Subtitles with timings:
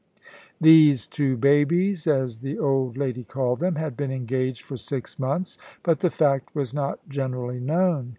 [0.59, 5.59] These two babies, as the old lady called them, had been engaged for six months,
[5.83, 8.09] but the fact was not generally known.